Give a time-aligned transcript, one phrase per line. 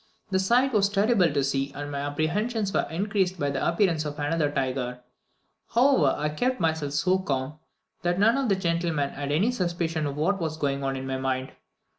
[0.31, 4.17] The sight was terrible to see, and my apprehensions were increased by the appearance of
[4.17, 5.01] another tiger;
[5.75, 7.59] however, I kept myself so calm,
[8.01, 11.17] that none of the gentlemen had any suspicion of what was going on in my
[11.17, 11.51] mind.